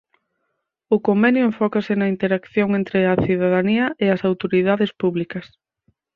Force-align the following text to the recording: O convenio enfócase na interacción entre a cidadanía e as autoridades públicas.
O 0.95 0.97
convenio 1.07 1.43
enfócase 1.49 1.93
na 1.97 2.07
interacción 2.13 2.69
entre 2.79 2.99
a 3.11 3.13
cidadanía 3.25 3.85
e 4.03 4.05
as 4.15 4.21
autoridades 4.29 4.91
públicas. 5.01 5.45